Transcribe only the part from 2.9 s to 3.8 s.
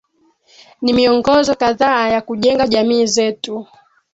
zetu